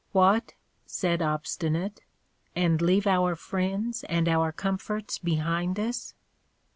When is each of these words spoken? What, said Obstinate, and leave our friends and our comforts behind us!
What, 0.13 0.55
said 0.87 1.21
Obstinate, 1.21 2.01
and 2.55 2.81
leave 2.81 3.05
our 3.05 3.35
friends 3.35 4.03
and 4.05 4.27
our 4.27 4.51
comforts 4.51 5.19
behind 5.19 5.79
us! 5.79 6.15